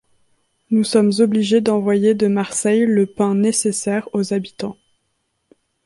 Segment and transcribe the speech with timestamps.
[0.71, 4.75] Nous sommes obligés d'envoyer de Marseille le pain nécessaire aux habitants.